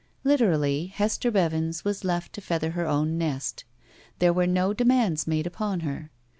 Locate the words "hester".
0.87-1.29